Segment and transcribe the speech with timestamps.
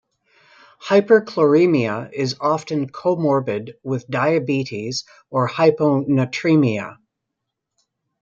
[0.83, 6.97] Hyperchloremia is often comorbid with diabetes or hyponatremia.